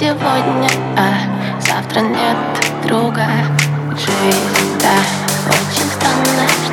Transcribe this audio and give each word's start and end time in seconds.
сегодня, 0.00 0.70
а 0.96 1.60
завтра 1.60 2.00
нет. 2.00 2.36
Друга 2.86 3.26
Жизнь, 3.90 4.78
да, 4.80 4.96
очень 5.50 5.90
странная. 5.90 6.69